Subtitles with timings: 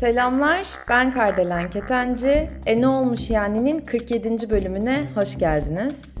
[0.00, 2.50] Selamlar, ben Kardelen Ketenci.
[2.66, 4.50] E ne olmuş yani'nin 47.
[4.50, 6.14] bölümüne hoş geldiniz.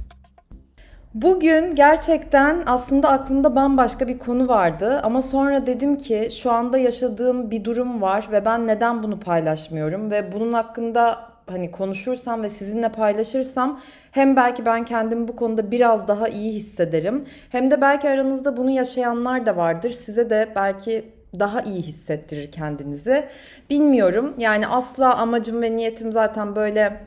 [1.14, 7.50] Bugün gerçekten aslında aklımda bambaşka bir konu vardı ama sonra dedim ki şu anda yaşadığım
[7.50, 12.88] bir durum var ve ben neden bunu paylaşmıyorum ve bunun hakkında hani konuşursam ve sizinle
[12.88, 13.80] paylaşırsam
[14.12, 18.70] hem belki ben kendimi bu konuda biraz daha iyi hissederim hem de belki aranızda bunu
[18.70, 19.90] yaşayanlar da vardır.
[19.90, 21.04] Size de belki
[21.38, 23.24] daha iyi hissettirir kendinizi.
[23.70, 24.34] Bilmiyorum.
[24.38, 27.00] Yani asla amacım ve niyetim zaten böyle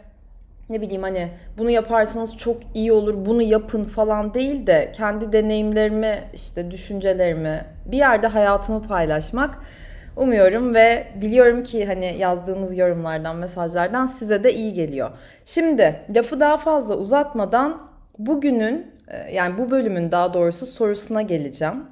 [0.70, 6.20] ne bileyim hani bunu yaparsanız çok iyi olur bunu yapın falan değil de kendi deneyimlerimi
[6.34, 9.60] işte düşüncelerimi bir yerde hayatımı paylaşmak
[10.16, 15.10] umuyorum ve biliyorum ki hani yazdığınız yorumlardan mesajlardan size de iyi geliyor.
[15.46, 17.82] Şimdi lafı daha fazla uzatmadan
[18.18, 21.84] bugünün e, yani bu bölümün daha doğrusu sorusuna geleceğim.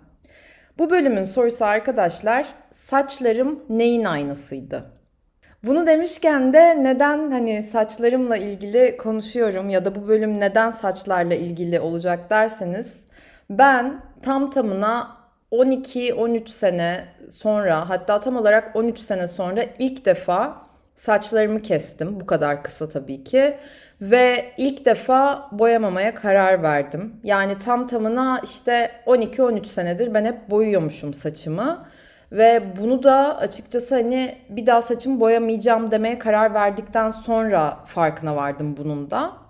[0.77, 4.83] Bu bölümün sorusu arkadaşlar saçlarım neyin aynasıydı?
[5.63, 11.79] Bunu demişken de neden hani saçlarımla ilgili konuşuyorum ya da bu bölüm neden saçlarla ilgili
[11.79, 13.05] olacak derseniz
[13.49, 15.20] ben tam tamına
[15.51, 20.57] 12-13 sene sonra hatta tam olarak 13 sene sonra ilk defa
[20.95, 22.19] saçlarımı kestim.
[22.19, 23.57] Bu kadar kısa tabii ki.
[24.01, 27.15] Ve ilk defa boyamamaya karar verdim.
[27.23, 31.85] Yani tam tamına işte 12-13 senedir ben hep boyuyormuşum saçımı.
[32.31, 38.77] Ve bunu da açıkçası hani bir daha saçımı boyamayacağım demeye karar verdikten sonra farkına vardım
[38.77, 39.40] bunun da.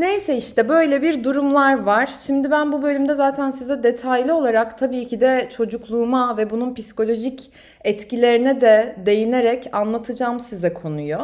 [0.00, 2.10] Neyse işte böyle bir durumlar var.
[2.26, 7.52] Şimdi ben bu bölümde zaten size detaylı olarak tabii ki de çocukluğuma ve bunun psikolojik
[7.84, 11.18] etkilerine de değinerek anlatacağım size konuyu.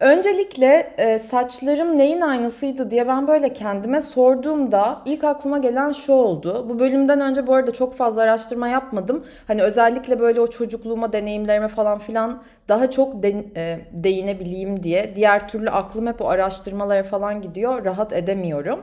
[0.00, 6.66] Öncelikle e, saçlarım neyin aynasıydı diye ben böyle kendime sorduğumda ilk aklıma gelen şu oldu.
[6.68, 9.24] Bu bölümden önce bu arada çok fazla araştırma yapmadım.
[9.46, 15.16] Hani özellikle böyle o çocukluğuma, deneyimlerime falan filan daha çok de, e, değinebileyim diye.
[15.16, 17.84] Diğer türlü aklım hep o araştırmalara falan gidiyor.
[17.84, 18.82] Rahat edemiyorum.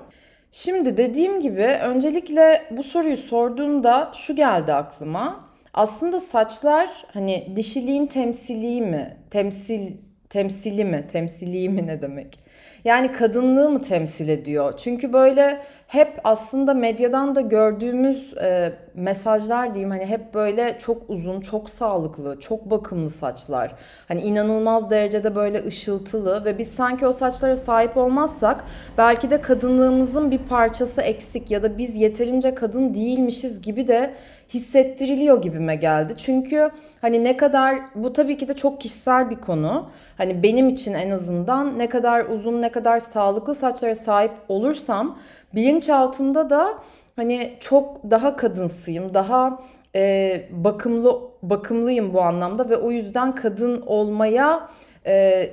[0.52, 5.46] Şimdi dediğim gibi öncelikle bu soruyu sorduğumda şu geldi aklıma.
[5.74, 9.18] Aslında saçlar hani dişiliğin temsili mi?
[9.32, 9.92] Temsil
[10.30, 11.06] temsili mi?
[11.12, 12.46] Temsili mi ne demek?
[12.86, 14.74] Yani kadınlığı mı temsil ediyor?
[14.78, 21.42] Çünkü böyle hep aslında medyadan da gördüğümüz e, mesajlar diyeyim hani hep böyle çok uzun,
[21.42, 23.76] çok sağlıklı, çok bakımlı saçlar.
[24.08, 28.64] Hani inanılmaz derecede böyle ışıltılı ve biz sanki o saçlara sahip olmazsak
[28.98, 34.14] belki de kadınlığımızın bir parçası eksik ya da biz yeterince kadın değilmişiz gibi de
[34.50, 36.14] hissettiriliyor gibime geldi.
[36.18, 36.70] Çünkü
[37.02, 39.90] hani ne kadar bu tabii ki de çok kişisel bir konu.
[40.18, 45.20] Hani benim için en azından ne kadar uzun ne kadar sağlıklı saçlara sahip olursam
[45.56, 46.74] bilinçaltımda da
[47.16, 49.60] hani çok daha kadınsıyım, daha
[49.96, 54.70] e, bakımlı bakımlıyım bu anlamda ve o yüzden kadın olmaya
[55.06, 55.50] e,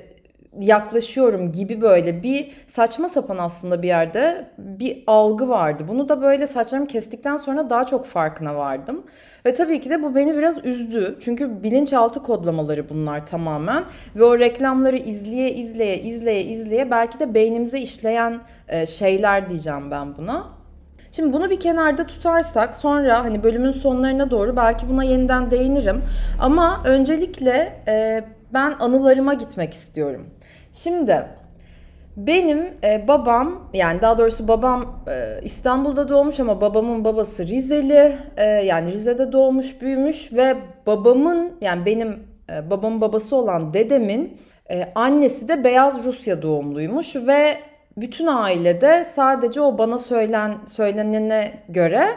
[0.59, 5.83] yaklaşıyorum gibi böyle bir saçma sapan aslında bir yerde bir algı vardı.
[5.87, 9.03] Bunu da böyle saçlarımı kestikten sonra daha çok farkına vardım.
[9.45, 11.17] Ve tabii ki de bu beni biraz üzdü.
[11.21, 13.83] Çünkü bilinçaltı kodlamaları bunlar tamamen.
[14.15, 20.17] Ve o reklamları izleye izleye izleye izleye belki de beynimize işleyen e, şeyler diyeceğim ben
[20.17, 20.47] buna.
[21.11, 26.01] Şimdi bunu bir kenarda tutarsak sonra hani bölümün sonlarına doğru belki buna yeniden değinirim.
[26.39, 30.27] Ama öncelikle e, ben anılarıma gitmek istiyorum.
[30.73, 31.25] Şimdi
[32.17, 38.15] benim e, babam yani daha doğrusu babam e, İstanbul'da doğmuş ama babamın babası Rizeli.
[38.37, 40.55] E, yani Rize'de doğmuş, büyümüş ve
[40.87, 44.37] babamın yani benim e, babamın babası olan dedemin
[44.71, 47.57] e, annesi de Beyaz Rusya doğumluymuş ve
[47.97, 52.07] bütün ailede sadece o bana söylen söylenene göre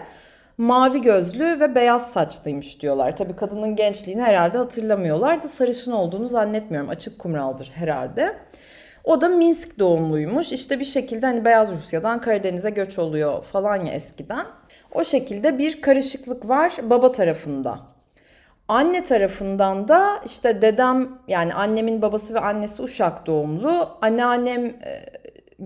[0.59, 3.17] mavi gözlü ve beyaz saçlıymış diyorlar.
[3.17, 6.91] Tabii kadının gençliğini herhalde hatırlamıyorlar da sarışın olduğunu zannetmiyorum.
[6.91, 8.37] Açık kumraldır herhalde.
[9.05, 10.53] O da Minsk doğumluymuş.
[10.53, 14.47] İşte bir şekilde hani Beyaz Rusya'dan Karadeniz'e göç oluyor falan ya eskiden.
[14.95, 17.79] O şekilde bir karışıklık var baba tarafında.
[18.69, 23.89] Anne tarafından da işte dedem yani annemin babası ve annesi Uşak doğumlu.
[24.03, 24.73] Anneannem e,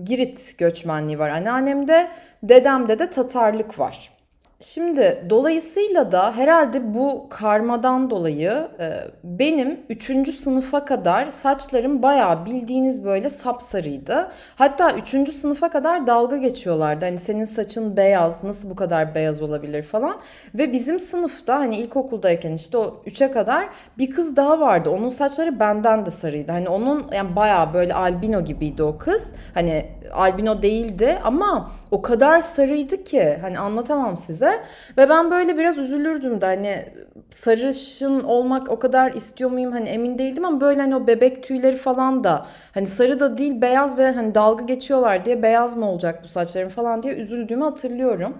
[0.03, 2.07] Girit göçmenliği var anneannemde.
[2.43, 4.20] Dedemde de Tatarlık var.
[4.61, 8.93] Şimdi dolayısıyla da herhalde bu karmadan dolayı e,
[9.23, 10.35] benim 3.
[10.39, 14.31] sınıfa kadar saçlarım bayağı bildiğiniz böyle sapsarıydı.
[14.55, 15.35] Hatta 3.
[15.35, 17.05] sınıfa kadar dalga geçiyorlardı.
[17.05, 20.19] Hani senin saçın beyaz nasıl bu kadar beyaz olabilir falan.
[20.55, 24.89] Ve bizim sınıfta hani ilkokuldayken işte o 3'e kadar bir kız daha vardı.
[24.89, 26.51] Onun saçları benden de sarıydı.
[26.51, 29.31] Hani onun yani bayağı böyle albino gibiydi o kız.
[29.53, 34.50] Hani albino değildi ama o kadar sarıydı ki hani anlatamam size.
[34.97, 36.85] Ve ben böyle biraz üzülürdüm de hani
[37.29, 41.75] sarışın olmak o kadar istiyor muyum hani emin değildim ama böyle hani o bebek tüyleri
[41.75, 46.23] falan da hani sarı da değil beyaz ve hani dalga geçiyorlar diye beyaz mı olacak
[46.23, 48.37] bu saçlarım falan diye üzüldüğümü hatırlıyorum.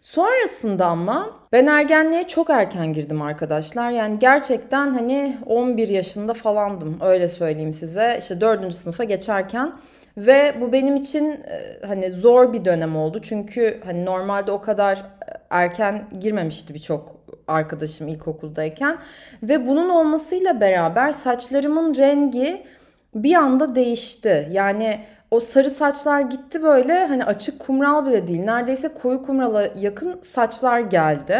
[0.00, 3.90] Sonrasında ama ben ergenliğe çok erken girdim arkadaşlar.
[3.90, 8.16] Yani gerçekten hani 11 yaşında falandım öyle söyleyeyim size.
[8.20, 8.74] İşte 4.
[8.74, 9.72] sınıfa geçerken
[10.16, 13.18] ve bu benim için e, hani zor bir dönem oldu.
[13.22, 15.02] Çünkü hani normalde o kadar e,
[15.50, 17.16] erken girmemişti birçok
[17.48, 18.98] arkadaşım ilkokuldayken.
[19.42, 22.66] Ve bunun olmasıyla beraber saçlarımın rengi
[23.14, 24.48] bir anda değişti.
[24.50, 25.00] Yani
[25.30, 28.44] o sarı saçlar gitti böyle hani açık kumral bile değil.
[28.44, 31.38] Neredeyse koyu kumrala yakın saçlar geldi.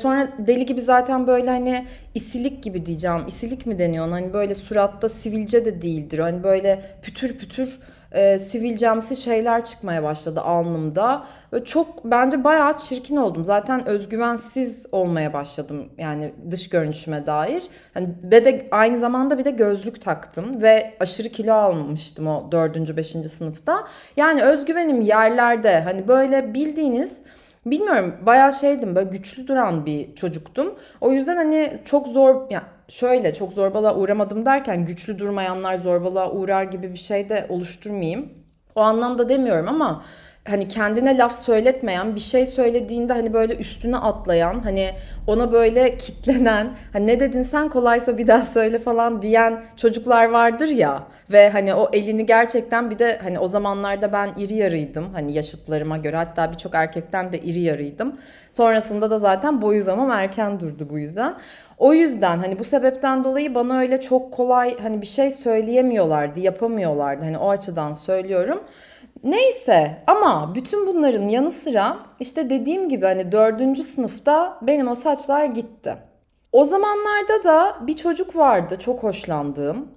[0.00, 3.22] Sonra deli gibi zaten böyle hani isilik gibi diyeceğim.
[3.26, 4.10] İsilik mi deniyor?
[4.10, 6.18] Hani böyle suratta sivilce de değildir.
[6.18, 7.80] Hani böyle pütür pütür
[8.14, 11.24] e, sivilcemsi şeyler çıkmaya başladı alnımda.
[11.52, 13.44] Ve çok bence bayağı çirkin oldum.
[13.44, 17.62] Zaten özgüvensiz olmaya başladım yani dış görünüşüme dair.
[17.94, 22.96] Hani ve de aynı zamanda bir de gözlük taktım ve aşırı kilo almıştım o 4.
[22.96, 23.06] 5.
[23.06, 23.84] sınıfta.
[24.16, 25.80] Yani özgüvenim yerlerde.
[25.80, 27.20] Hani böyle bildiğiniz
[27.66, 30.74] bilmiyorum bayağı şeydim böyle güçlü duran bir çocuktum.
[31.00, 36.64] O yüzden hani çok zor yani şöyle çok zorbalığa uğramadım derken güçlü durmayanlar zorbalığa uğrar
[36.64, 38.28] gibi bir şey de oluşturmayayım.
[38.74, 40.04] O anlamda demiyorum ama
[40.48, 44.90] hani kendine laf söyletmeyen bir şey söylediğinde hani böyle üstüne atlayan hani
[45.26, 50.68] ona böyle kitlenen hani ne dedin sen kolaysa bir daha söyle falan diyen çocuklar vardır
[50.68, 51.02] ya
[51.32, 55.96] ve hani o elini gerçekten bir de hani o zamanlarda ben iri yarıydım hani yaşıtlarıma
[55.96, 58.16] göre hatta birçok erkekten de iri yarıydım.
[58.50, 61.34] Sonrasında da zaten boy uzamam erken durdu bu yüzden.
[61.78, 67.24] O yüzden hani bu sebepten dolayı bana öyle çok kolay hani bir şey söyleyemiyorlardı, yapamıyorlardı.
[67.24, 68.60] Hani o açıdan söylüyorum.
[69.24, 75.44] Neyse ama bütün bunların yanı sıra işte dediğim gibi hani dördüncü sınıfta benim o saçlar
[75.44, 75.96] gitti.
[76.52, 79.88] O zamanlarda da bir çocuk vardı çok hoşlandığım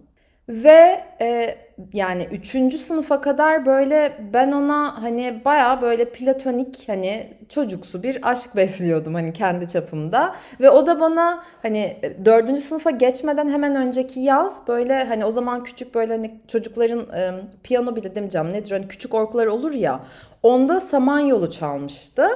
[0.50, 1.56] ve e,
[1.94, 8.56] yani üçüncü sınıfa kadar böyle ben ona hani baya böyle platonik hani çocuksu bir aşk
[8.56, 10.36] besliyordum hani kendi çapımda.
[10.60, 15.64] Ve o da bana hani dördüncü sınıfa geçmeden hemen önceki yaz böyle hani o zaman
[15.64, 17.32] küçük böyle hani çocukların e,
[17.64, 20.00] piyano bile demeyeceğim nedir hani küçük orklar olur ya
[20.44, 22.28] onda Samanyolu çalmıştı.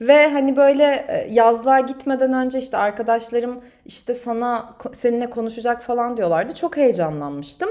[0.00, 6.54] Ve hani böyle e, yazlığa gitmeden önce işte arkadaşlarım işte sana seninle konuşacak falan diyorlardı.
[6.54, 7.70] Çok heyecanlanmıştım.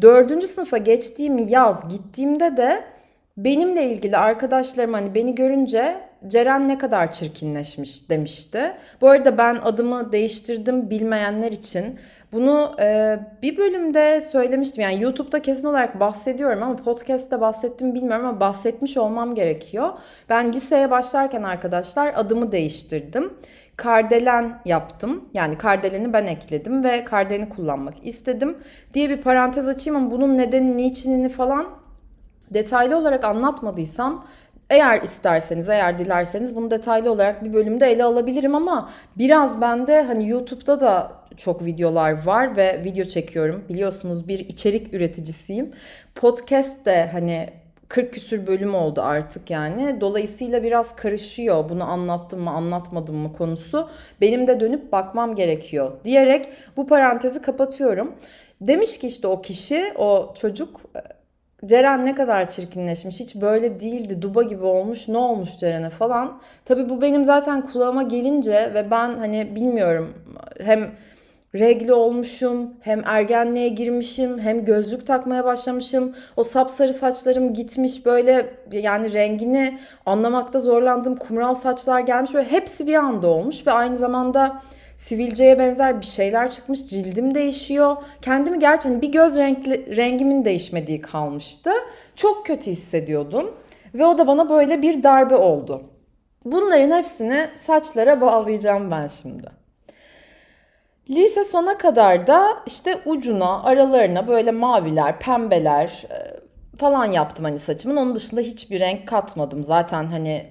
[0.00, 2.84] Dördüncü sınıfa geçtiğim yaz gittiğimde de
[3.36, 5.96] benimle ilgili arkadaşlarım hani beni görünce
[6.28, 8.72] Ceren ne kadar çirkinleşmiş demişti.
[9.00, 11.98] Bu arada ben adımı değiştirdim bilmeyenler için.
[12.34, 14.82] Bunu e, bir bölümde söylemiştim.
[14.82, 19.92] Yani YouTube'da kesin olarak bahsediyorum ama podcast'te bahsettim bilmiyorum ama bahsetmiş olmam gerekiyor.
[20.28, 23.34] Ben liseye başlarken arkadaşlar adımı değiştirdim.
[23.76, 25.28] Kardelen yaptım.
[25.34, 28.58] Yani Kardelen'i ben ekledim ve Kardelen'i kullanmak istedim
[28.94, 31.66] diye bir parantez açayım ama bunun nedeni, niçinini falan
[32.50, 34.26] detaylı olarak anlatmadıysam
[34.74, 40.28] eğer isterseniz, eğer dilerseniz bunu detaylı olarak bir bölümde ele alabilirim ama biraz bende hani
[40.28, 43.64] YouTube'da da çok videolar var ve video çekiyorum.
[43.68, 45.72] Biliyorsunuz bir içerik üreticisiyim.
[46.14, 47.48] Podcast de hani
[47.88, 50.00] 40 küsür bölüm oldu artık yani.
[50.00, 53.88] Dolayısıyla biraz karışıyor bunu anlattım mı anlatmadım mı konusu.
[54.20, 58.14] Benim de dönüp bakmam gerekiyor diyerek bu parantezi kapatıyorum.
[58.60, 60.80] Demiş ki işte o kişi, o çocuk
[61.66, 63.20] Ceren ne kadar çirkinleşmiş.
[63.20, 64.22] Hiç böyle değildi.
[64.22, 65.08] Duba gibi olmuş.
[65.08, 66.40] Ne olmuş Ceren'e falan.
[66.64, 70.14] Tabii bu benim zaten kulağıma gelince ve ben hani bilmiyorum
[70.64, 70.90] hem
[71.54, 76.14] regli olmuşum, hem ergenliğe girmişim, hem gözlük takmaya başlamışım.
[76.36, 82.34] O sapsarı saçlarım gitmiş böyle yani rengini anlamakta zorlandığım kumral saçlar gelmiş.
[82.34, 84.62] Böyle hepsi bir anda olmuş ve aynı zamanda
[84.96, 86.86] sivilceye benzer bir şeyler çıkmış.
[86.86, 87.96] Cildim değişiyor.
[88.22, 91.70] Kendimi gerçekten bir göz renkli, rengimin değişmediği kalmıştı.
[92.16, 93.54] Çok kötü hissediyordum.
[93.94, 95.82] Ve o da bana böyle bir darbe oldu.
[96.44, 99.46] Bunların hepsini saçlara bağlayacağım ben şimdi.
[101.10, 106.16] Lise sona kadar da işte ucuna, aralarına böyle maviler, pembeler e,
[106.76, 107.96] falan yaptım hani saçımın.
[107.96, 109.64] Onun dışında hiçbir renk katmadım.
[109.64, 110.46] Zaten hani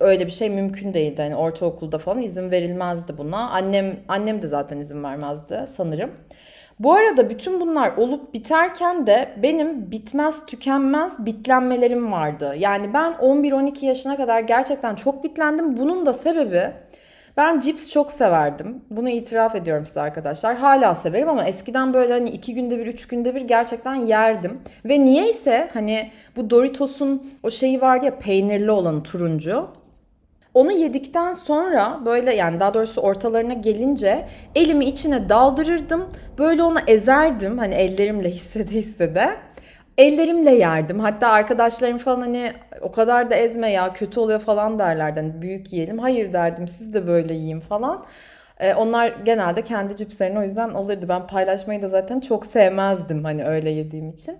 [0.00, 1.22] öyle bir şey mümkün değildi.
[1.22, 3.50] Hani ortaokulda falan izin verilmezdi buna.
[3.50, 6.10] Annem annem de zaten izin vermezdi sanırım.
[6.78, 12.54] Bu arada bütün bunlar olup biterken de benim bitmez tükenmez bitlenmelerim vardı.
[12.58, 15.76] Yani ben 11-12 yaşına kadar gerçekten çok bitlendim.
[15.76, 16.70] Bunun da sebebi
[17.38, 18.80] ben cips çok severdim.
[18.90, 20.56] Bunu itiraf ediyorum size arkadaşlar.
[20.56, 24.60] Hala severim ama eskiden böyle hani iki günde bir, üç günde bir gerçekten yerdim.
[24.84, 29.68] Ve niyeyse hani bu Doritos'un o şeyi vardı ya peynirli olanı turuncu.
[30.54, 36.10] Onu yedikten sonra böyle yani daha doğrusu ortalarına gelince elimi içine daldırırdım.
[36.38, 39.30] Böyle onu ezerdim hani ellerimle hissede hissede.
[39.98, 41.00] Ellerimle yerdim.
[41.00, 45.20] Hatta arkadaşlarım falan hani o kadar da ezme ya kötü oluyor falan derlerdi.
[45.20, 45.98] Hani büyük yiyelim.
[45.98, 48.04] Hayır derdim siz de böyle yiyin falan.
[48.60, 51.08] Ee, onlar genelde kendi cipslerini o yüzden alırdı.
[51.08, 54.36] Ben paylaşmayı da zaten çok sevmezdim hani öyle yediğim için.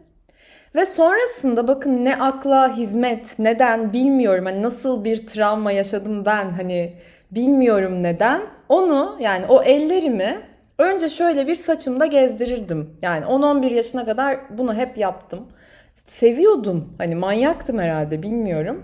[0.75, 4.45] Ve sonrasında bakın ne akla hizmet, neden bilmiyorum.
[4.45, 6.95] Hani nasıl bir travma yaşadım ben hani
[7.30, 8.40] bilmiyorum neden.
[8.68, 10.40] Onu yani o ellerimi
[10.78, 12.90] önce şöyle bir saçımda gezdirirdim.
[13.02, 15.47] Yani 10-11 yaşına kadar bunu hep yaptım.
[16.07, 16.95] Seviyordum.
[16.99, 18.83] Hani manyaktım herhalde bilmiyorum.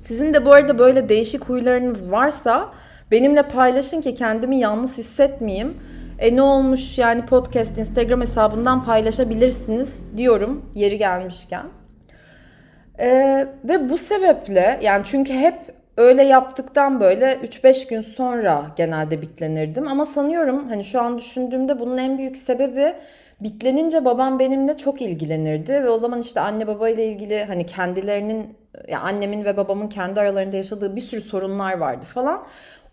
[0.00, 2.72] Sizin de bu arada böyle değişik huylarınız varsa
[3.10, 5.76] benimle paylaşın ki kendimi yalnız hissetmeyeyim.
[6.18, 11.66] E ne olmuş yani podcast Instagram hesabından paylaşabilirsiniz diyorum yeri gelmişken.
[12.98, 13.08] E,
[13.64, 15.58] ve bu sebeple yani çünkü hep
[15.96, 19.88] öyle yaptıktan böyle 3-5 gün sonra genelde bitlenirdim.
[19.88, 22.94] Ama sanıyorum hani şu an düşündüğümde bunun en büyük sebebi
[23.40, 25.72] bitlenince babam benimle çok ilgilenirdi.
[25.72, 28.56] Ve o zaman işte anne baba ile ilgili hani kendilerinin
[28.88, 32.44] yani annemin ve babamın kendi aralarında yaşadığı bir sürü sorunlar vardı falan.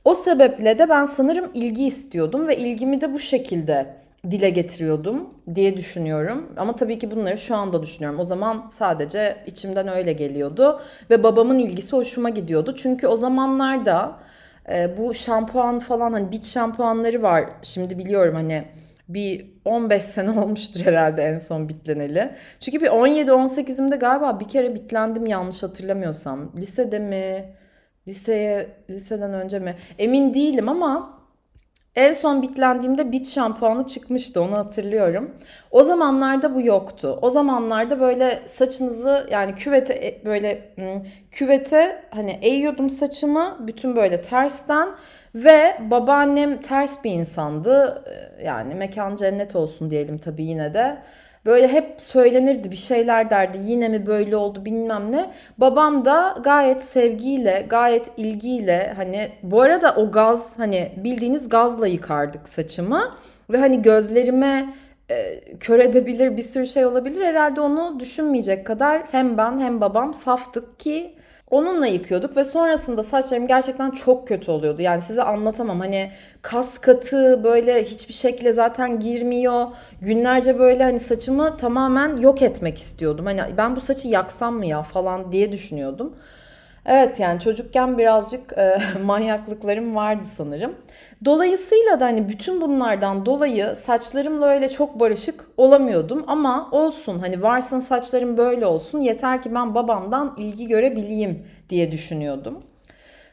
[0.05, 3.95] O sebeple de ben sanırım ilgi istiyordum ve ilgimi de bu şekilde
[4.31, 6.50] dile getiriyordum diye düşünüyorum.
[6.57, 8.19] Ama tabii ki bunları şu anda düşünüyorum.
[8.19, 12.75] O zaman sadece içimden öyle geliyordu ve babamın ilgisi hoşuma gidiyordu.
[12.77, 14.19] Çünkü o zamanlarda
[14.71, 17.45] e, bu şampuan falan hani bit şampuanları var.
[17.62, 18.63] Şimdi biliyorum hani
[19.13, 22.32] bir 15 sene olmuştur herhalde en son bitleneli.
[22.60, 26.51] Çünkü bir 17-18'imde galiba bir kere bitlendim yanlış hatırlamıyorsam.
[26.58, 27.56] Lisede mi?
[28.08, 29.75] Liseye, liseden önce mi?
[30.00, 31.20] Emin değilim ama
[31.95, 35.36] en son bitlendiğimde bit şampuanı çıkmıştı onu hatırlıyorum.
[35.71, 37.19] O zamanlarda bu yoktu.
[37.21, 40.75] O zamanlarda böyle saçınızı yani küvete e, böyle
[41.31, 44.89] küvete hani eğiyordum saçımı bütün böyle tersten
[45.36, 48.03] ve babaannem ters bir insandı.
[48.07, 50.98] Ee, yani mekan cennet olsun diyelim tabii yine de.
[51.45, 55.31] Böyle hep söylenirdi bir şeyler derdi yine mi böyle oldu bilmem ne.
[55.57, 62.50] Babam da gayet sevgiyle gayet ilgiyle hani bu arada o gaz hani bildiğiniz gazla yıkardık
[62.50, 63.15] saçımı.
[63.50, 64.74] Ve hani gözlerime
[65.12, 67.25] e, kör edebilir bir sürü şey olabilir.
[67.25, 71.15] Herhalde onu düşünmeyecek kadar hem ben hem babam saftık ki
[71.51, 74.81] Onunla yıkıyorduk ve sonrasında saçlarım gerçekten çok kötü oluyordu.
[74.81, 75.79] Yani size anlatamam.
[75.79, 79.67] Hani kas katı böyle hiçbir şekilde zaten girmiyor.
[80.01, 83.25] Günlerce böyle hani saçımı tamamen yok etmek istiyordum.
[83.25, 86.13] Hani ben bu saçı yaksam mı ya falan diye düşünüyordum.
[86.85, 90.75] Evet yani çocukken birazcık e, manyaklıklarım vardı sanırım.
[91.25, 97.79] Dolayısıyla da hani bütün bunlardan dolayı saçlarımla öyle çok barışık olamıyordum ama olsun hani varsın
[97.79, 102.63] saçlarım böyle olsun yeter ki ben babamdan ilgi görebileyim diye düşünüyordum.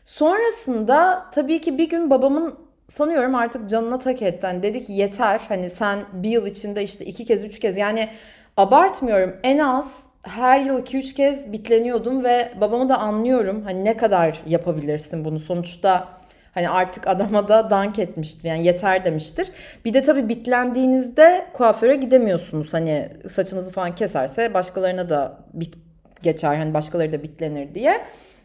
[0.05, 2.55] Sonrasında tabii ki bir gün babamın
[2.89, 4.47] sanıyorum artık canına tak etti.
[4.47, 8.09] Hani dedi ki yeter hani sen bir yıl içinde işte iki kez üç kez yani
[8.57, 13.63] abartmıyorum en az her yıl 2-3 kez bitleniyordum ve babamı da anlıyorum.
[13.65, 16.09] Hani ne kadar yapabilirsin bunu sonuçta
[16.55, 18.49] hani artık adama da dank etmiştir.
[18.49, 19.51] Yani yeter demiştir.
[19.85, 22.75] Bir de tabii bitlendiğinizde kuaföre gidemiyorsunuz.
[22.75, 25.75] Hani saçınızı falan keserse başkalarına da bit
[26.23, 26.57] geçer.
[26.57, 28.01] Hani başkaları da bitlenir diye.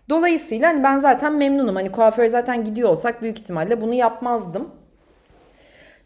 [0.10, 1.75] Dolayısıyla hani ben zaten memnunum.
[1.75, 4.72] Hani kuaföre zaten gidiyor olsak büyük ihtimalle bunu yapmazdım.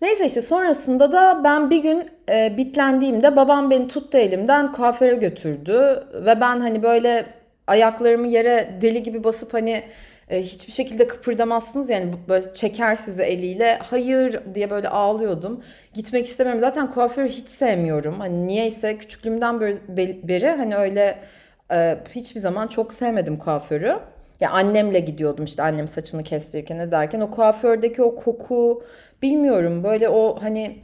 [0.01, 6.03] Neyse işte sonrasında da ben bir gün e, bitlendiğimde babam beni tuttu elimden kuaföre götürdü.
[6.13, 7.25] Ve ben hani böyle
[7.67, 9.83] ayaklarımı yere deli gibi basıp hani
[10.29, 15.63] e, hiçbir şekilde kıpırdamazsınız yani böyle çeker sizi eliyle hayır diye böyle ağlıyordum.
[15.93, 16.59] Gitmek istemiyorum.
[16.59, 18.19] Zaten kuaförü hiç sevmiyorum.
[18.19, 19.59] Hani niyeyse küçüklüğümden
[20.27, 21.19] beri, hani öyle
[21.71, 23.99] e, hiçbir zaman çok sevmedim kuaförü.
[24.39, 28.83] Ya annemle gidiyordum işte annem saçını kestirirken ne derken o kuafördeki o koku
[29.21, 30.77] bilmiyorum böyle o hani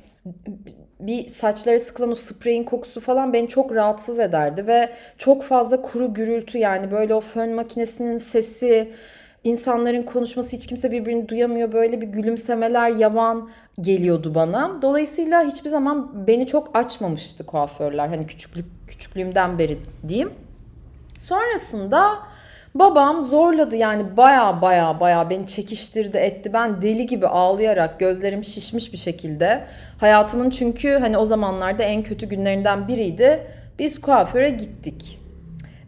[1.00, 6.14] bir saçları sıkılan o spreyin kokusu falan beni çok rahatsız ederdi ve çok fazla kuru
[6.14, 8.94] gürültü yani böyle o fön makinesinin sesi
[9.44, 13.50] insanların konuşması hiç kimse birbirini duyamıyor böyle bir gülümsemeler yavan
[13.82, 14.82] geliyordu bana.
[14.82, 20.32] Dolayısıyla hiçbir zaman beni çok açmamıştı kuaförler hani küçüklük küçüklüğümden beri diyeyim.
[21.18, 22.20] Sonrasında
[22.76, 26.54] Babam zorladı yani baya baya baya beni çekiştirdi etti.
[26.54, 29.64] Ben deli gibi ağlayarak gözlerim şişmiş bir şekilde.
[30.00, 33.48] Hayatımın çünkü hani o zamanlarda en kötü günlerinden biriydi.
[33.80, 35.23] Biz kuaföre gittik.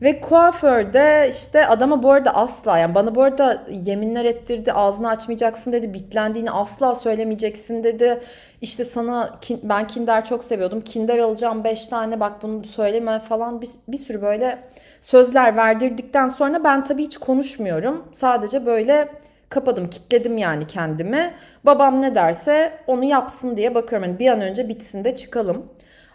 [0.02, 5.72] Ve kuaförde işte adama bu arada asla yani bana bu arada yeminler ettirdi ağzını açmayacaksın
[5.72, 8.20] dedi bitlendiğini asla söylemeyeceksin dedi.
[8.62, 13.70] İşte sana ben Kinder çok seviyordum Kinder alacağım 5 tane bak bunu söyleme falan bir,
[13.88, 14.60] bir sürü böyle
[15.02, 18.04] sözler verdirdikten sonra ben tabii hiç konuşmuyorum.
[18.14, 19.08] Sadece böyle
[19.50, 21.34] kapadım, kitledim yani kendimi.
[21.66, 24.08] Babam ne derse onu yapsın diye bakıyorum.
[24.08, 25.66] Yani bir an önce bitsin de çıkalım.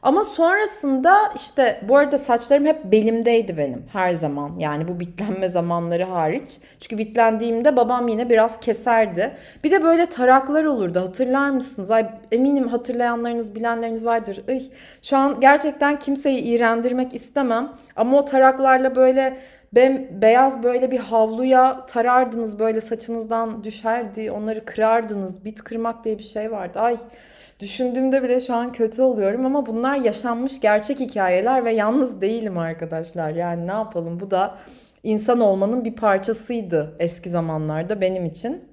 [0.02, 4.59] Ama sonrasında işte bu arada saçlarım hep belimdeydi benim her zaman.
[4.59, 6.59] Yani bu bitlenme zamanları hariç.
[6.80, 9.33] Çünkü bitlendiğimde babam yine biraz keserdi.
[9.64, 11.90] Bir de böyle taraklar olurdu hatırlar mısınız?
[11.90, 14.42] Ay eminim hatırlayanlarınız bilenleriniz vardır.
[14.49, 14.62] Ay,
[15.02, 17.73] şu an gerçekten kimseyi iğrendirmek istemem.
[17.97, 19.37] Ama o taraklarla böyle
[19.75, 24.30] ben beyaz böyle bir havluya tarardınız böyle saçınızdan düşerdi.
[24.30, 25.45] Onları kırardınız.
[25.45, 26.80] Bit kırmak diye bir şey vardı.
[26.80, 26.97] Ay
[27.61, 33.31] Düşündüğümde bile şu an kötü oluyorum ama bunlar yaşanmış gerçek hikayeler ve yalnız değilim arkadaşlar.
[33.31, 34.57] Yani ne yapalım bu da
[35.02, 38.70] insan olmanın bir parçasıydı eski zamanlarda benim için.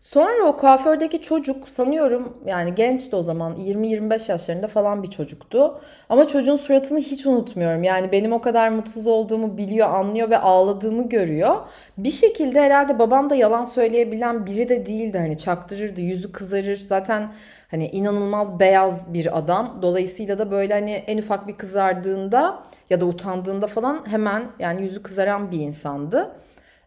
[0.00, 5.80] Sonra o kuafördeki çocuk sanıyorum yani gençti o zaman 20-25 yaşlarında falan bir çocuktu.
[6.08, 7.82] Ama çocuğun suratını hiç unutmuyorum.
[7.82, 11.56] Yani benim o kadar mutsuz olduğumu biliyor, anlıyor ve ağladığımı görüyor.
[11.98, 15.18] Bir şekilde herhalde babam da yalan söyleyebilen biri de değildi.
[15.18, 16.76] Hani çaktırırdı, yüzü kızarır.
[16.76, 17.28] Zaten
[17.70, 19.78] hani inanılmaz beyaz bir adam.
[19.82, 25.02] Dolayısıyla da böyle hani en ufak bir kızardığında ya da utandığında falan hemen yani yüzü
[25.02, 26.30] kızaran bir insandı.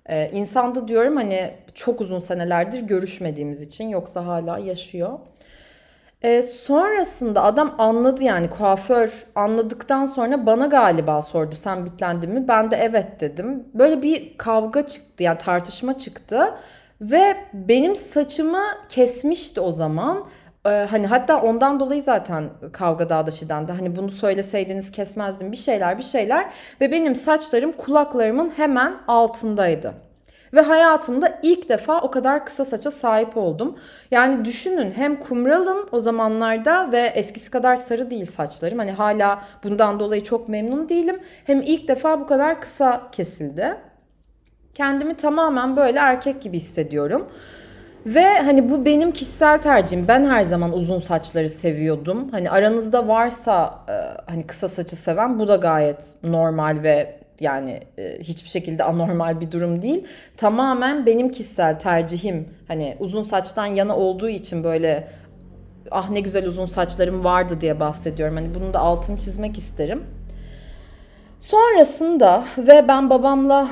[0.10, 5.20] Ee, insandı diyorum hani çok uzun senelerdir görüşmediğimiz için yoksa hala yaşıyor.
[6.24, 12.48] Ee, sonrasında adam anladı yani kuaför anladıktan sonra bana galiba sordu sen bitlendin mi?
[12.48, 13.64] Ben de evet dedim.
[13.74, 16.54] Böyle bir kavga çıktı yani tartışma çıktı.
[17.02, 20.26] Ve benim saçımı kesmişti o zaman.
[20.66, 23.72] Ee, hani hatta ondan dolayı zaten kavga dağda şidendi.
[23.72, 26.50] Hani bunu söyleseydiniz kesmezdim bir şeyler bir şeyler.
[26.82, 29.94] Ve benim saçlarım kulaklarımın hemen altındaydı.
[30.54, 33.78] Ve hayatımda ilk defa o kadar kısa saça sahip oldum.
[34.12, 38.80] Yani düşünün hem kumralım o zamanlarda ve eskisi kadar sarı değil saçlarım.
[38.80, 41.20] Hani hala bundan dolayı çok memnun değilim.
[41.46, 43.76] Hem ilk defa bu kadar kısa kesildi.
[44.74, 47.30] Kendimi tamamen böyle erkek gibi hissediyorum.
[48.06, 50.08] Ve hani bu benim kişisel tercihim.
[50.08, 52.30] Ben her zaman uzun saçları seviyordum.
[52.32, 53.94] Hani aranızda varsa e,
[54.32, 59.52] hani kısa saçı seven bu da gayet normal ve yani e, hiçbir şekilde anormal bir
[59.52, 60.08] durum değil.
[60.38, 62.50] Tamamen benim kişisel tercihim.
[62.68, 65.08] Hani uzun saçtan yana olduğu için böyle
[65.92, 68.36] ah ne güzel uzun saçlarım vardı diye bahsediyorum.
[68.36, 70.04] Hani bunu da altını çizmek isterim.
[71.40, 73.68] Sonrasında ve ben babamla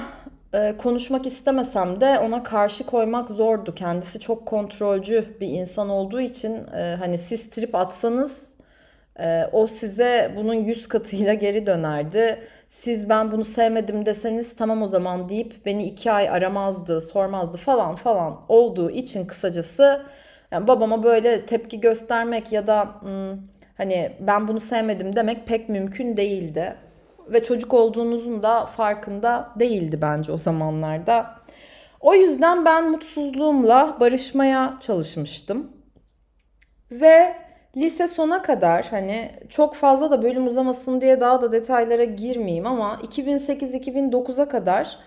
[0.54, 3.76] e, konuşmak istemesem de ona karşı koymak zordu.
[3.76, 8.54] Kendisi çok kontrolcü bir insan olduğu için e, hani siz trip atsanız
[9.20, 12.38] e, o size bunun yüz katıyla geri dönerdi.
[12.70, 17.96] Siz ben bunu sevmedim deseniz tamam o zaman deyip beni iki ay aramazdı, sormazdı falan
[17.96, 20.02] falan olduğu için kısacası
[20.52, 23.40] yani babama böyle tepki göstermek ya da hmm,
[23.78, 26.76] hani ben bunu sevmedim demek pek mümkün değildi
[27.32, 31.36] ve çocuk olduğunuzun da farkında değildi bence o zamanlarda.
[32.00, 35.72] O yüzden ben mutsuzluğumla barışmaya çalışmıştım.
[36.92, 37.36] Ve
[37.78, 43.00] lise sona kadar hani çok fazla da bölüm uzamasın diye daha da detaylara girmeyeyim ama
[43.04, 44.98] 2008-2009'a kadar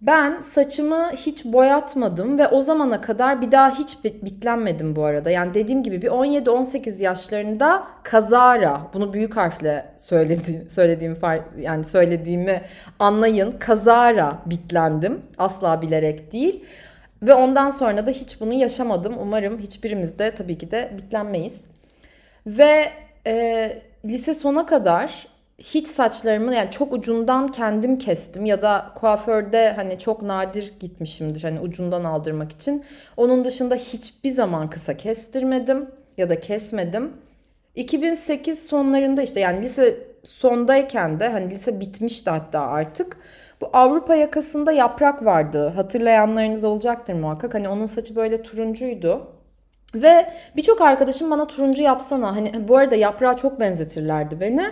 [0.00, 5.30] ben saçımı hiç boyatmadım ve o zamana kadar bir daha hiç bitlenmedim bu arada.
[5.30, 11.16] Yani dediğim gibi bir 17-18 yaşlarında kazara bunu büyük harfle söyledi, söylediğim
[11.58, 12.62] yani söylediğimi
[12.98, 13.52] anlayın.
[13.52, 15.22] Kazara bitlendim.
[15.38, 16.64] Asla bilerek değil.
[17.22, 19.14] Ve ondan sonra da hiç bunu yaşamadım.
[19.20, 21.64] Umarım hiçbirimiz de tabii ki de bitlenmeyiz.
[22.46, 22.84] Ve
[23.26, 23.72] e,
[24.04, 25.26] lise sona kadar
[25.60, 31.60] hiç saçlarımı yani çok ucundan kendim kestim ya da kuaförde hani çok nadir gitmişimdir hani
[31.60, 32.84] ucundan aldırmak için.
[33.16, 37.12] Onun dışında hiçbir zaman kısa kestirmedim ya da kesmedim.
[37.74, 43.16] 2008 sonlarında işte yani lise sondayken de hani lise bitmişti hatta artık.
[43.60, 45.68] Bu Avrupa yakasında yaprak vardı.
[45.68, 47.54] Hatırlayanlarınız olacaktır muhakkak.
[47.54, 49.26] Hani onun saçı böyle turuncuydu.
[49.94, 52.36] Ve birçok arkadaşım bana turuncu yapsana.
[52.36, 54.70] Hani bu arada yaprağa çok benzetirlerdi beni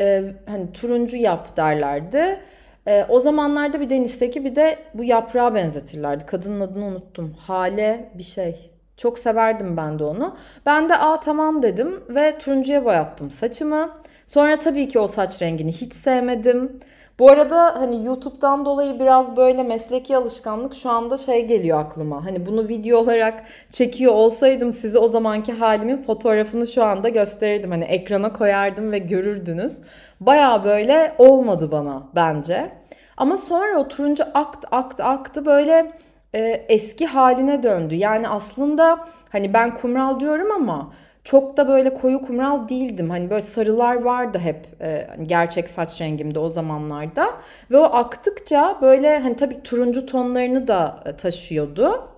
[0.00, 2.40] e, hani turuncu yap derlerdi.
[2.86, 3.96] E, o zamanlarda bir de
[4.44, 6.26] bir de bu yaprağa benzetirlerdi.
[6.26, 7.34] Kadının adını unuttum.
[7.38, 8.70] Hale bir şey.
[8.96, 10.36] Çok severdim ben de onu.
[10.66, 13.90] Ben de aa tamam dedim ve turuncuya boyattım saçımı.
[14.26, 16.80] Sonra tabii ki o saç rengini hiç sevmedim.
[17.18, 22.24] Bu arada hani YouTube'dan dolayı biraz böyle mesleki alışkanlık şu anda şey geliyor aklıma.
[22.24, 27.70] Hani bunu video olarak çekiyor olsaydım size o zamanki halimin fotoğrafını şu anda gösterirdim.
[27.70, 29.82] Hani ekrana koyardım ve görürdünüz.
[30.20, 32.72] Baya böyle olmadı bana bence.
[33.16, 35.92] Ama sonra oturunca aktı aktı aktı böyle
[36.34, 37.94] e, eski haline döndü.
[37.94, 40.92] Yani aslında hani ben kumral diyorum ama
[41.24, 43.10] çok da böyle koyu kumral değildim.
[43.10, 47.28] Hani böyle sarılar vardı hep e, hani gerçek saç rengimde o zamanlarda.
[47.70, 52.08] Ve o aktıkça böyle hani tabii turuncu tonlarını da e, taşıyordu.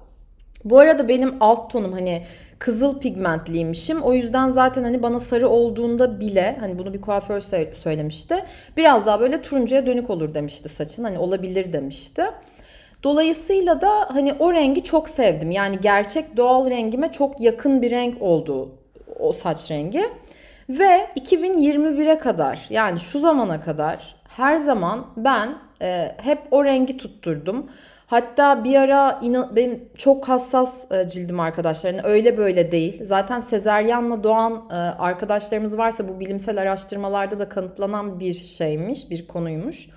[0.64, 2.22] Bu arada benim alt tonum hani
[2.58, 4.02] kızıl pigmentliymişim.
[4.02, 7.40] O yüzden zaten hani bana sarı olduğunda bile hani bunu bir kuaför
[7.74, 8.44] söylemişti.
[8.76, 11.04] Biraz daha böyle turuncuya dönük olur demişti saçın.
[11.04, 12.22] Hani olabilir demişti.
[13.02, 15.50] Dolayısıyla da hani o rengi çok sevdim.
[15.50, 18.78] Yani gerçek doğal rengime çok yakın bir renk oldu
[19.18, 20.04] o saç rengi.
[20.68, 25.48] Ve 2021'e kadar yani şu zamana kadar her zaman ben
[25.82, 27.70] e, hep o rengi tutturdum.
[28.06, 31.90] Hatta bir ara inan, benim çok hassas e, cildim arkadaşlar.
[31.90, 33.00] Yani öyle böyle değil.
[33.04, 39.88] Zaten sezeryanla doğan e, arkadaşlarımız varsa bu bilimsel araştırmalarda da kanıtlanan bir şeymiş, bir konuymuş.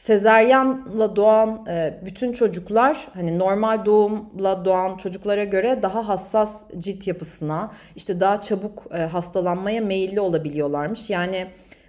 [0.00, 7.72] Sezeryanla doğan e, bütün çocuklar hani normal doğumla doğan çocuklara göre daha hassas cilt yapısına,
[7.96, 11.10] işte daha çabuk e, hastalanmaya meyilli olabiliyorlarmış.
[11.10, 11.46] Yani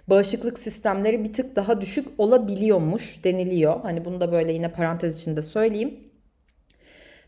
[0.08, 3.80] bağışıklık sistemleri bir tık daha düşük olabiliyormuş deniliyor.
[3.82, 6.00] Hani bunu da böyle yine parantez içinde söyleyeyim.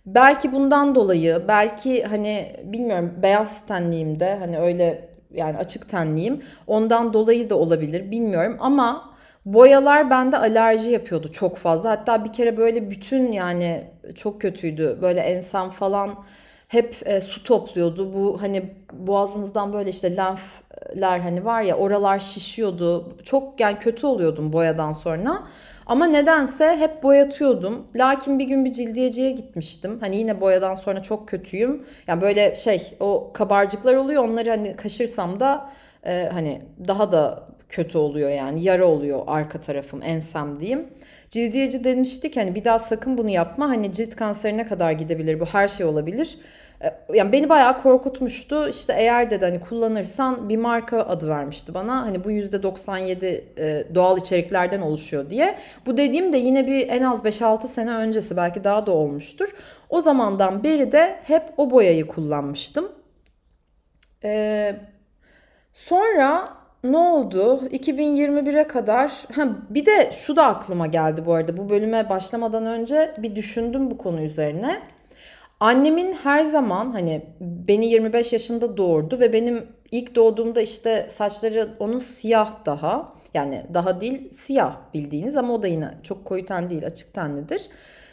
[0.07, 6.43] Belki bundan dolayı, belki hani bilmiyorum beyaz tenliğimde hani öyle yani açık tenliyim.
[6.67, 9.14] Ondan dolayı da olabilir bilmiyorum ama
[9.45, 11.91] boyalar bende alerji yapıyordu çok fazla.
[11.91, 14.99] Hatta bir kere böyle bütün yani çok kötüydü.
[15.03, 16.15] Böyle ensem falan
[16.69, 18.15] hep e, su topluyordu.
[18.15, 23.17] Bu hani boğazınızdan böyle işte lenfler hani var ya oralar şişiyordu.
[23.25, 25.43] Çok yani kötü oluyordum boyadan sonra.
[25.87, 27.87] Ama nedense hep boyatıyordum.
[27.97, 29.99] Lakin bir gün bir cildiyeciye gitmiştim.
[30.01, 31.87] Hani yine boyadan sonra çok kötüyüm.
[32.07, 34.25] Yani böyle şey o kabarcıklar oluyor.
[34.25, 35.71] Onları hani kaşırsam da
[36.07, 38.63] e, hani daha da kötü oluyor yani.
[38.63, 40.89] Yara oluyor arka tarafım ensem diyeyim.
[41.31, 43.69] Cildiyeci demişti ki hani bir daha sakın bunu yapma.
[43.69, 45.41] Hani cilt kanserine kadar gidebilir.
[45.41, 46.39] Bu her şey olabilir.
[46.83, 48.69] E, yani beni bayağı korkutmuştu.
[48.69, 52.03] İşte eğer dedi hani kullanırsan bir marka adı vermişti bana.
[52.03, 55.59] Hani bu %97 e, doğal içeriklerden oluşuyor diye.
[55.87, 59.55] Bu dediğim de yine bir en az 5-6 sene öncesi belki daha da olmuştur.
[59.91, 62.93] O zamandan beri de hep o boyayı kullanmıştım.
[64.25, 64.77] Ee,
[65.73, 67.63] sonra ne oldu?
[67.73, 71.57] 2021'e kadar ha, bir de şu da aklıma geldi bu arada.
[71.57, 74.83] Bu bölüme başlamadan önce bir düşündüm bu konu üzerine.
[75.61, 81.99] Annemin her zaman hani beni 25 yaşında doğurdu ve benim ilk doğduğumda işte saçları onun
[81.99, 83.15] siyah daha.
[83.35, 87.69] Yani daha değil siyah bildiğiniz ama o da yine çok koyu ten değil açık tenlidir.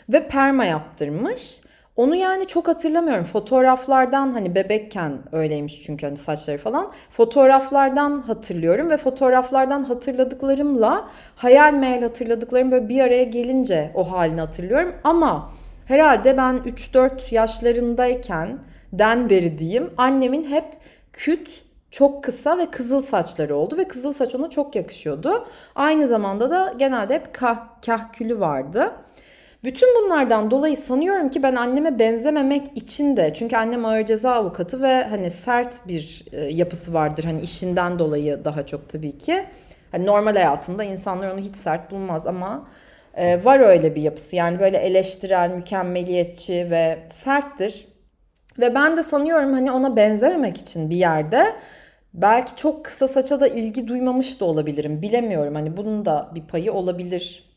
[0.09, 1.59] Ve perma yaptırmış.
[1.95, 3.23] Onu yani çok hatırlamıyorum.
[3.23, 6.91] Fotoğraflardan hani bebekken öyleymiş çünkü hani saçları falan.
[7.11, 14.93] Fotoğraflardan hatırlıyorum ve fotoğraflardan hatırladıklarımla hayal meyal hatırladıklarım böyle bir araya gelince o halini hatırlıyorum.
[15.03, 15.51] Ama
[15.85, 18.59] herhalde ben 3-4 yaşlarındayken
[18.93, 20.65] den beri diyeyim annemin hep
[21.13, 25.47] küt çok kısa ve kızıl saçları oldu ve kızıl saç ona çok yakışıyordu.
[25.75, 28.91] Aynı zamanda da genelde hep kah, kahkülü vardı.
[29.63, 34.81] Bütün bunlardan dolayı sanıyorum ki ben anneme benzememek için de çünkü annem ağır ceza avukatı
[34.81, 39.45] ve hani sert bir e, yapısı vardır hani işinden dolayı daha çok tabii ki.
[39.91, 42.67] Hani normal hayatında insanlar onu hiç sert bulmaz ama
[43.13, 44.35] e, var öyle bir yapısı.
[44.35, 47.87] Yani böyle eleştirel, mükemmeliyetçi ve serttir.
[48.59, 51.55] Ve ben de sanıyorum hani ona benzememek için bir yerde
[52.13, 55.01] belki çok kısa saça da ilgi duymamış da olabilirim.
[55.01, 57.50] Bilemiyorum hani bunun da bir payı olabilir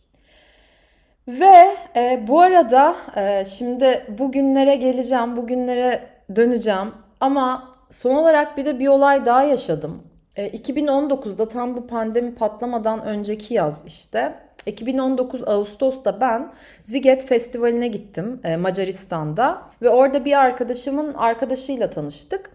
[1.29, 6.01] ve e, bu arada e, şimdi bugünlere geleceğim, bugünlere
[6.37, 6.89] döneceğim.
[7.21, 10.03] Ama son olarak bir de bir olay daha yaşadım.
[10.37, 14.35] E, 2019'da tam bu pandemi patlamadan önceki yaz işte.
[14.67, 22.51] 2019 Ağustos'ta ben Ziget Festivali'ne gittim e, Macaristan'da ve orada bir arkadaşımın arkadaşıyla tanıştık.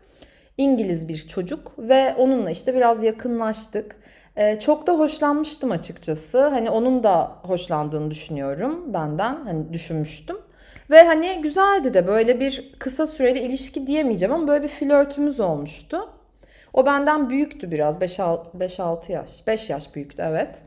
[0.57, 3.95] İngiliz bir çocuk ve onunla işte biraz yakınlaştık.
[4.39, 6.47] Ee, çok da hoşlanmıştım açıkçası.
[6.47, 9.35] Hani onun da hoşlandığını düşünüyorum benden.
[9.43, 10.37] Hani düşünmüştüm.
[10.89, 16.09] Ve hani güzeldi de böyle bir kısa süreli ilişki diyemeyeceğim ama böyle bir flörtümüz olmuştu.
[16.73, 17.97] O benden büyüktü biraz.
[17.97, 19.47] 5-6 yaş.
[19.47, 20.61] 5 yaş büyüktü evet.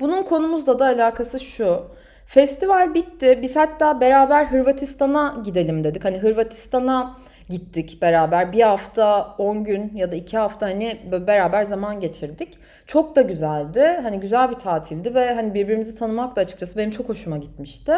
[0.00, 1.82] Bunun konumuzla da alakası şu.
[2.26, 3.38] Festival bitti.
[3.42, 6.04] Biz hatta beraber Hırvatistan'a gidelim dedik.
[6.04, 7.16] Hani Hırvatistan'a
[7.48, 8.52] gittik beraber.
[8.52, 12.58] Bir hafta 10 gün ya da 2 hafta hani beraber zaman geçirdik.
[12.86, 13.98] Çok da güzeldi.
[14.02, 17.92] Hani güzel bir tatildi ve hani birbirimizi tanımak da açıkçası benim çok hoşuma gitmişti.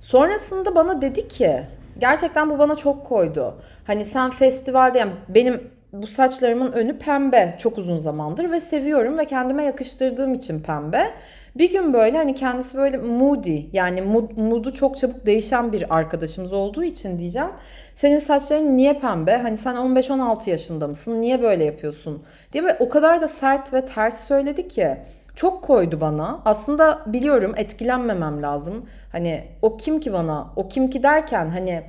[0.00, 1.62] Sonrasında bana dedi ki
[1.98, 3.54] gerçekten bu bana çok koydu.
[3.86, 9.24] Hani sen festivalde yani benim bu saçlarımın önü pembe çok uzun zamandır ve seviyorum ve
[9.24, 11.10] kendime yakıştırdığım için pembe.
[11.56, 16.52] Bir gün böyle hani kendisi böyle moody yani mood, mood'u çok çabuk değişen bir arkadaşımız
[16.52, 17.50] olduğu için diyeceğim.
[17.94, 19.36] Senin saçların niye pembe?
[19.36, 21.20] Hani sen 15-16 yaşında mısın?
[21.20, 22.22] Niye böyle yapıyorsun?
[22.52, 24.96] diye böyle o kadar da sert ve ters söyledi ki
[25.36, 26.42] çok koydu bana.
[26.44, 28.86] Aslında biliyorum etkilenmemem lazım.
[29.12, 30.46] Hani o kim ki bana?
[30.56, 31.82] O kim ki derken hani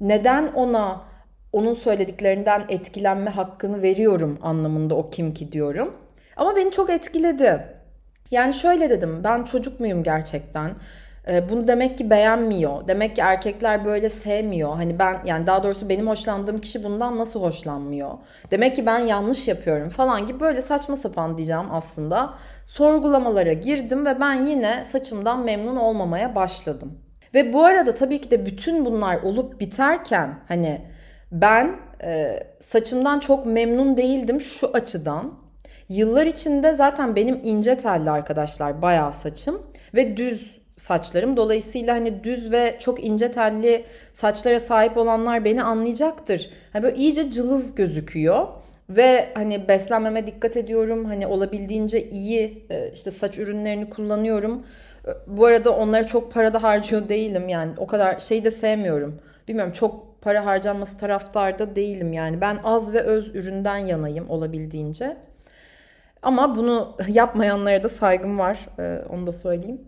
[0.00, 1.00] neden ona
[1.52, 5.94] onun söylediklerinden etkilenme hakkını veriyorum anlamında o kim ki diyorum.
[6.36, 7.76] Ama beni çok etkiledi.
[8.30, 10.70] Yani şöyle dedim ben çocuk muyum gerçekten?
[11.28, 12.88] Ee, bunu demek ki beğenmiyor.
[12.88, 14.76] Demek ki erkekler böyle sevmiyor.
[14.76, 18.10] Hani ben yani daha doğrusu benim hoşlandığım kişi bundan nasıl hoşlanmıyor?
[18.50, 22.34] Demek ki ben yanlış yapıyorum falan gibi böyle saçma sapan diyeceğim aslında.
[22.66, 26.98] Sorgulamalara girdim ve ben yine saçımdan memnun olmamaya başladım.
[27.34, 30.80] Ve bu arada tabii ki de bütün bunlar olup biterken hani
[31.32, 35.34] ben e, saçımdan çok memnun değildim şu açıdan.
[35.88, 39.62] Yıllar içinde zaten benim ince telli arkadaşlar bayağı saçım
[39.94, 41.36] ve düz saçlarım.
[41.36, 46.50] Dolayısıyla hani düz ve çok ince telli saçlara sahip olanlar beni anlayacaktır.
[46.72, 48.46] Hani böyle iyice cılız gözüküyor.
[48.90, 51.04] Ve hani beslenmeme dikkat ediyorum.
[51.04, 54.66] Hani olabildiğince iyi e, işte saç ürünlerini kullanıyorum.
[55.06, 57.48] E, bu arada onlara çok para da harcıyor değilim.
[57.48, 59.20] Yani o kadar şeyi de sevmiyorum.
[59.48, 62.40] Bilmiyorum çok para harcanması taraftarda değilim yani.
[62.40, 65.16] Ben az ve öz üründen yanayım olabildiğince.
[66.22, 68.68] Ama bunu yapmayanlara da saygım var.
[68.78, 69.80] E, onu da söyleyeyim.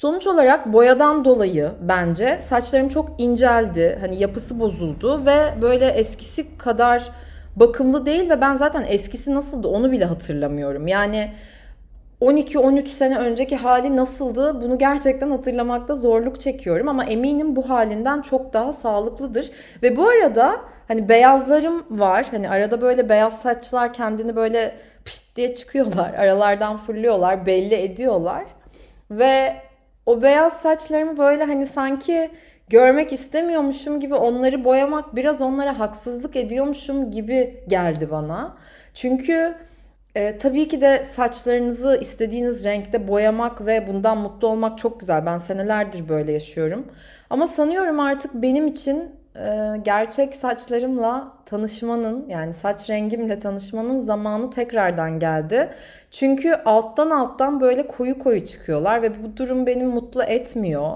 [0.00, 3.98] Sonuç olarak boyadan dolayı bence saçlarım çok inceldi.
[4.00, 7.10] Hani yapısı bozuldu ve böyle eskisi kadar
[7.56, 10.86] bakımlı değil ve ben zaten eskisi nasıldı onu bile hatırlamıyorum.
[10.86, 11.30] Yani
[12.20, 18.52] 12-13 sene önceki hali nasıldı bunu gerçekten hatırlamakta zorluk çekiyorum ama eminim bu halinden çok
[18.52, 19.50] daha sağlıklıdır.
[19.82, 20.56] Ve bu arada
[20.88, 22.26] hani beyazlarım var.
[22.30, 26.14] Hani arada böyle beyaz saçlar kendini böyle pişt diye çıkıyorlar.
[26.18, 28.44] Aralardan fırlıyorlar, belli ediyorlar.
[29.10, 29.67] Ve
[30.08, 32.30] o beyaz saçlarımı böyle hani sanki
[32.68, 38.56] görmek istemiyormuşum gibi onları boyamak biraz onlara haksızlık ediyormuşum gibi geldi bana.
[38.94, 39.54] Çünkü
[40.14, 45.26] e, tabii ki de saçlarınızı istediğiniz renkte boyamak ve bundan mutlu olmak çok güzel.
[45.26, 46.86] Ben senelerdir böyle yaşıyorum.
[47.30, 49.10] Ama sanıyorum artık benim için
[49.84, 55.68] gerçek saçlarımla tanışmanın yani saç rengimle tanışmanın zamanı tekrardan geldi.
[56.10, 60.92] Çünkü alttan alttan böyle koyu koyu çıkıyorlar ve bu durum beni mutlu etmiyor.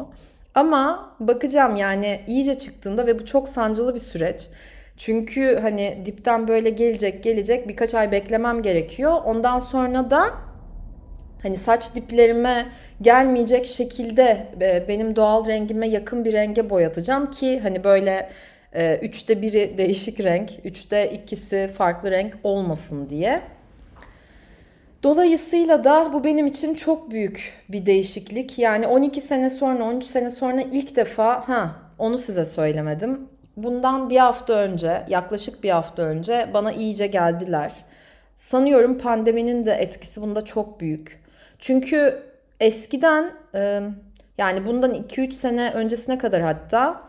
[0.54, 4.48] Ama bakacağım yani iyice çıktığında ve bu çok sancılı bir süreç.
[4.96, 9.16] Çünkü hani dipten böyle gelecek gelecek birkaç ay beklemem gerekiyor.
[9.24, 10.24] Ondan sonra da
[11.42, 12.66] hani saç diplerime
[13.02, 18.30] gelmeyecek şekilde e, benim doğal rengime yakın bir renge boyatacağım ki hani böyle
[18.72, 23.42] e, üçte biri değişik renk, üçte ikisi farklı renk olmasın diye.
[25.02, 28.58] Dolayısıyla da bu benim için çok büyük bir değişiklik.
[28.58, 33.28] Yani 12 sene sonra, 13 sene sonra ilk defa ha onu size söylemedim.
[33.56, 37.72] Bundan bir hafta önce, yaklaşık bir hafta önce bana iyice geldiler.
[38.36, 41.21] Sanıyorum pandeminin de etkisi bunda çok büyük.
[41.62, 42.22] Çünkü
[42.60, 43.30] eskiden
[44.38, 47.02] yani bundan 2-3 sene öncesine kadar hatta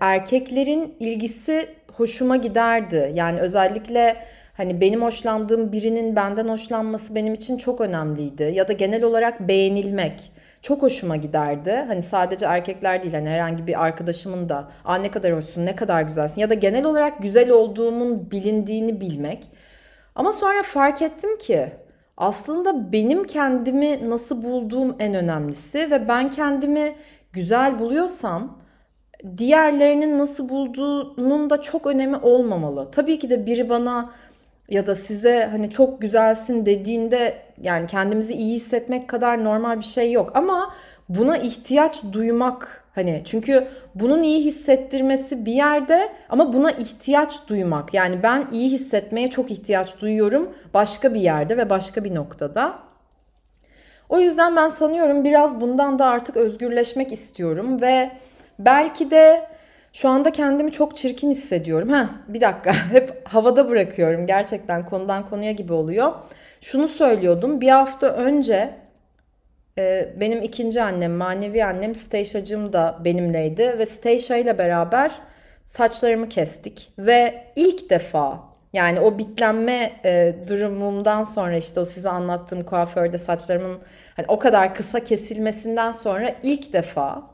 [0.00, 3.12] erkeklerin ilgisi hoşuma giderdi.
[3.14, 4.16] Yani özellikle
[4.56, 8.42] hani benim hoşlandığım birinin benden hoşlanması benim için çok önemliydi.
[8.42, 11.84] Ya da genel olarak beğenilmek çok hoşuma giderdi.
[11.86, 16.02] Hani sadece erkekler değil hani herhangi bir arkadaşımın da Aa, ne kadar hoşsun ne kadar
[16.02, 19.50] güzelsin ya da genel olarak güzel olduğumun bilindiğini bilmek.
[20.14, 21.72] Ama sonra fark ettim ki
[22.20, 26.94] aslında benim kendimi nasıl bulduğum en önemlisi ve ben kendimi
[27.32, 28.58] güzel buluyorsam
[29.36, 32.90] diğerlerinin nasıl bulduğunun da çok önemi olmamalı.
[32.90, 34.10] Tabii ki de biri bana
[34.68, 40.12] ya da size hani çok güzelsin dediğinde yani kendimizi iyi hissetmek kadar normal bir şey
[40.12, 40.74] yok ama
[41.10, 48.22] buna ihtiyaç duymak hani çünkü bunun iyi hissettirmesi bir yerde ama buna ihtiyaç duymak yani
[48.22, 52.78] ben iyi hissetmeye çok ihtiyaç duyuyorum başka bir yerde ve başka bir noktada.
[54.08, 58.10] O yüzden ben sanıyorum biraz bundan da artık özgürleşmek istiyorum ve
[58.58, 59.46] belki de
[59.92, 61.88] şu anda kendimi çok çirkin hissediyorum.
[61.88, 62.72] Ha, bir dakika.
[62.92, 64.26] Hep havada bırakıyorum.
[64.26, 66.12] Gerçekten konudan konuya gibi oluyor.
[66.60, 67.60] Şunu söylüyordum.
[67.60, 68.79] Bir hafta önce
[70.20, 75.12] benim ikinci annem, manevi annem Steyşacığım da benimleydi ve Steyşa ile beraber
[75.64, 76.92] saçlarımı kestik.
[76.98, 83.78] Ve ilk defa yani o bitlenme e, durumumdan sonra işte o size anlattığım kuaförde saçlarımın
[84.16, 87.29] hani o kadar kısa kesilmesinden sonra ilk defa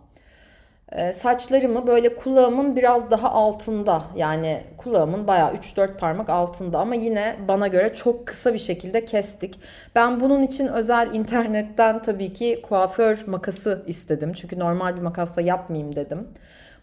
[1.14, 7.68] saçlarımı böyle kulağımın biraz daha altında yani kulağımın bayağı 3-4 parmak altında ama yine bana
[7.68, 9.60] göre çok kısa bir şekilde kestik.
[9.94, 14.32] Ben bunun için özel internetten tabii ki kuaför makası istedim.
[14.32, 16.28] Çünkü normal bir makasla yapmayayım dedim.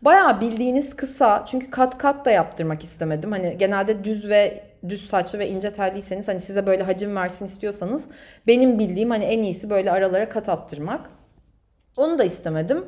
[0.02, 3.32] Bayağı bildiğiniz kısa çünkü kat kat da yaptırmak istemedim.
[3.32, 8.06] Hani genelde düz ve düz saçlı ve ince telliyseniz hani size böyle hacim versin istiyorsanız
[8.48, 11.10] benim bildiğim hani en iyisi böyle aralara kat attırmak.
[11.98, 12.86] Onu da istemedim.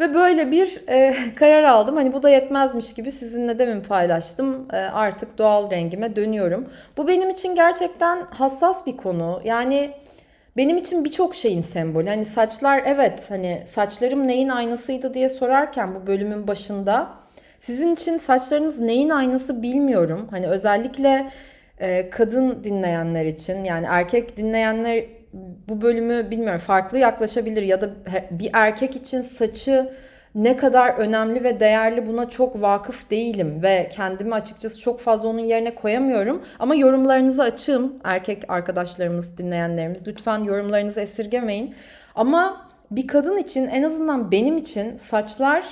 [0.00, 1.96] Ve böyle bir e, karar aldım.
[1.96, 4.68] Hani bu da yetmezmiş gibi sizinle demin paylaştım.
[4.72, 6.68] E, artık doğal rengime dönüyorum.
[6.96, 9.40] Bu benim için gerçekten hassas bir konu.
[9.44, 9.90] Yani
[10.56, 12.08] benim için birçok şeyin sembolü.
[12.08, 17.08] Hani saçlar evet hani saçlarım neyin aynasıydı diye sorarken bu bölümün başında
[17.60, 20.28] sizin için saçlarınız neyin aynası bilmiyorum.
[20.30, 21.30] Hani özellikle
[21.78, 25.04] e, kadın dinleyenler için yani erkek dinleyenler
[25.68, 27.90] bu bölümü bilmiyorum farklı yaklaşabilir ya da
[28.30, 29.92] bir erkek için saçı
[30.36, 35.38] ne kadar önemli ve değerli buna çok vakıf değilim ve kendimi açıkçası çok fazla onun
[35.38, 36.42] yerine koyamıyorum.
[36.58, 40.08] Ama yorumlarınızı açığım erkek arkadaşlarımız, dinleyenlerimiz.
[40.08, 41.74] Lütfen yorumlarınızı esirgemeyin.
[42.14, 45.64] Ama bir kadın için en azından benim için saçlar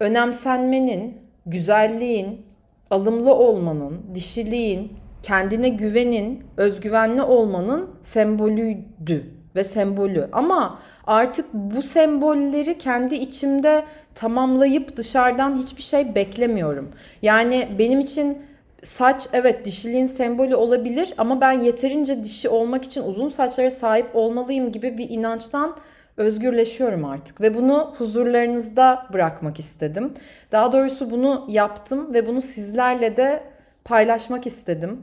[0.00, 2.46] önemsenmenin, güzelliğin,
[2.90, 9.24] alımlı olmanın, dişiliğin, kendine güvenin, özgüvenli olmanın sembolüydü
[9.56, 10.28] ve sembolü.
[10.32, 16.88] Ama artık bu sembolleri kendi içimde tamamlayıp dışarıdan hiçbir şey beklemiyorum.
[17.22, 18.38] Yani benim için
[18.82, 24.72] saç evet dişiliğin sembolü olabilir ama ben yeterince dişi olmak için uzun saçlara sahip olmalıyım
[24.72, 25.76] gibi bir inançtan
[26.16, 30.14] özgürleşiyorum artık ve bunu huzurlarınızda bırakmak istedim.
[30.52, 33.42] Daha doğrusu bunu yaptım ve bunu sizlerle de
[33.84, 35.02] paylaşmak istedim.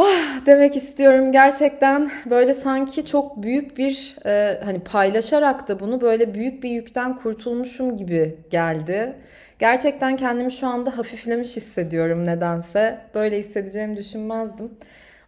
[0.00, 6.34] Oh, demek istiyorum gerçekten böyle sanki çok büyük bir e, hani paylaşarak da bunu böyle
[6.34, 9.14] büyük bir yükten kurtulmuşum gibi geldi.
[9.58, 12.98] Gerçekten kendimi şu anda hafiflemiş hissediyorum nedense.
[13.14, 14.72] Böyle hissedeceğimi düşünmezdim.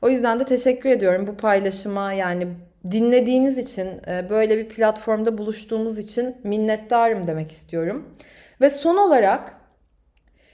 [0.03, 2.47] O yüzden de teşekkür ediyorum bu paylaşıma yani
[2.91, 8.15] dinlediğiniz için e, böyle bir platformda buluştuğumuz için minnettarım demek istiyorum.
[8.61, 9.55] Ve son olarak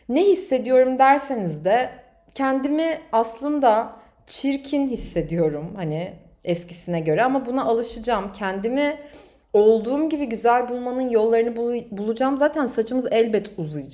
[0.08, 1.90] ne hissediyorum derseniz de
[2.34, 6.12] kendimi aslında çirkin hissediyorum hani
[6.44, 8.32] eskisine göre ama buna alışacağım.
[8.32, 8.96] Kendimi
[9.52, 11.56] olduğum gibi güzel bulmanın yollarını
[11.90, 12.36] bulacağım.
[12.36, 13.50] Zaten saçımız elbet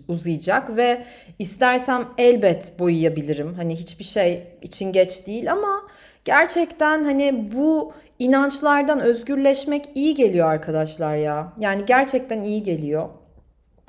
[0.09, 1.05] uzayacak ve
[1.38, 3.55] istersem elbet boyayabilirim.
[3.55, 5.83] Hani hiçbir şey için geç değil ama
[6.25, 11.53] gerçekten hani bu inançlardan özgürleşmek iyi geliyor arkadaşlar ya.
[11.59, 13.09] Yani gerçekten iyi geliyor.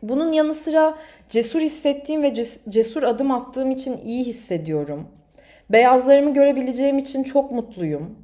[0.02, 0.98] Bunun yanı sıra
[1.30, 2.34] cesur hissettiğim ve
[2.70, 5.08] cesur adım attığım için iyi hissediyorum.
[5.70, 8.18] Beyazlarımı görebileceğim için çok mutluyum.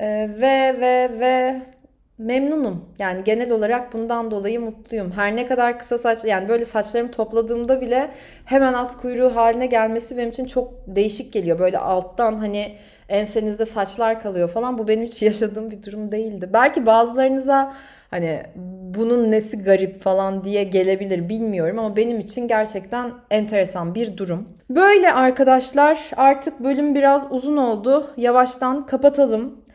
[0.00, 1.62] Ee, ve ve ve
[2.18, 2.84] memnunum.
[2.98, 5.12] Yani genel olarak bundan dolayı mutluyum.
[5.12, 8.10] Her ne kadar kısa saç yani böyle saçlarımı topladığımda bile
[8.44, 11.58] hemen at kuyruğu haline gelmesi benim için çok değişik geliyor.
[11.58, 12.76] Böyle alttan hani
[13.08, 14.78] ensenizde saçlar kalıyor falan.
[14.78, 16.50] Bu benim hiç yaşadığım bir durum değildi.
[16.52, 17.74] Belki bazılarınıza
[18.10, 18.42] hani
[18.94, 24.48] bunun nesi garip falan diye gelebilir bilmiyorum ama benim için gerçekten enteresan bir durum.
[24.70, 28.10] Böyle arkadaşlar artık bölüm biraz uzun oldu.
[28.16, 29.66] Yavaştan kapatalım.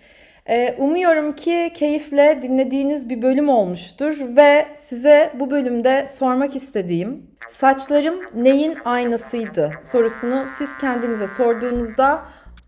[0.49, 8.15] Ee, umuyorum ki keyifle dinlediğiniz bir bölüm olmuştur ve size bu bölümde sormak istediğim saçlarım
[8.33, 12.21] neyin aynasıydı sorusunu siz kendinize sorduğunuzda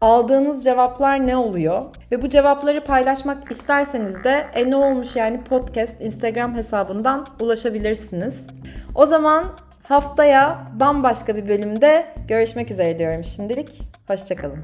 [0.04, 1.84] aldığınız cevaplar ne oluyor?
[2.12, 8.48] Ve bu cevapları paylaşmak isterseniz de e ne olmuş yani podcast Instagram hesabından ulaşabilirsiniz.
[8.96, 9.44] O zaman
[9.84, 13.82] haftaya bambaşka bir bölümde görüşmek üzere diyorum şimdilik.
[14.08, 14.64] Hoşçakalın.